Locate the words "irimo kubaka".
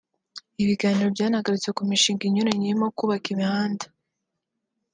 2.67-3.27